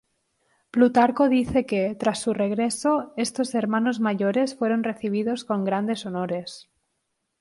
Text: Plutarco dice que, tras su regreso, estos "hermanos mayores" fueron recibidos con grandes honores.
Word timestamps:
Plutarco 0.71 1.29
dice 1.29 1.67
que, 1.67 1.93
tras 1.93 2.17
su 2.17 2.33
regreso, 2.33 3.13
estos 3.17 3.53
"hermanos 3.53 3.99
mayores" 3.99 4.55
fueron 4.55 4.83
recibidos 4.83 5.45
con 5.45 5.63
grandes 5.63 6.07
honores. 6.07 6.71